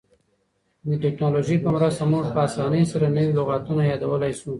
د 0.89 0.91
ټکنالوژۍ 1.03 1.57
په 1.61 1.69
مرسته 1.75 2.03
موږ 2.13 2.25
په 2.35 2.39
اسانۍ 2.47 2.83
سره 2.91 3.07
نوي 3.15 3.31
لغتونه 3.39 3.81
یادولای 3.91 4.33
سو. 4.39 4.47